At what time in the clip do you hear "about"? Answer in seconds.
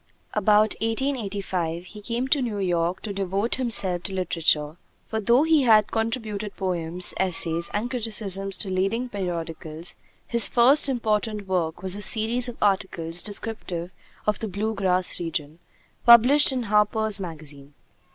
0.33-0.73